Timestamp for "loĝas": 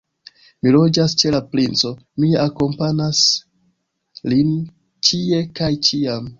0.75-1.13